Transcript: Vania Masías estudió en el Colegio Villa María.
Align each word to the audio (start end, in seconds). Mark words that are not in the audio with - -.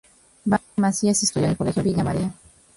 Vania 0.45 0.65
Masías 0.77 1.21
estudió 1.21 1.45
en 1.45 1.51
el 1.51 1.57
Colegio 1.57 1.83
Villa 1.83 2.03
María. 2.03 2.33